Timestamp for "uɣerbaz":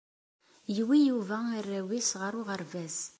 2.39-2.97